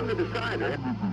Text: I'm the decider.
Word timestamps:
I'm 0.00 0.06
the 0.06 0.14
decider. 0.14 1.09